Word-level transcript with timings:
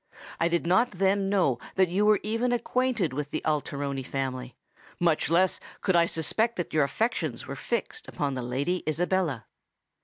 I 0.39 0.47
did 0.47 0.65
not 0.65 0.89
then 0.93 1.29
know 1.29 1.59
that 1.75 1.87
you 1.89 2.07
were 2.07 2.19
even 2.23 2.51
acquainted 2.51 3.13
with 3.13 3.29
the 3.29 3.43
Alteroni 3.45 4.03
family—much 4.03 5.29
less 5.29 5.59
could 5.81 5.95
I 5.95 6.07
suspect 6.07 6.55
that 6.55 6.73
your 6.73 6.83
affections 6.83 7.45
were 7.45 7.55
fixed 7.55 8.07
upon 8.07 8.33
the 8.33 8.41
Lady 8.41 8.81
Isabella." 8.89 9.45